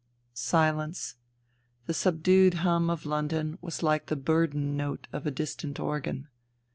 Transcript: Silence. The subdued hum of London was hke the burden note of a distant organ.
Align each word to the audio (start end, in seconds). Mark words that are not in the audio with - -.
Silence. 0.33 1.15
The 1.85 1.93
subdued 1.93 2.55
hum 2.65 2.89
of 2.89 3.05
London 3.05 3.59
was 3.61 3.81
hke 3.81 4.07
the 4.07 4.15
burden 4.15 4.75
note 4.75 5.07
of 5.13 5.27
a 5.27 5.29
distant 5.31 5.79
organ. 5.79 6.27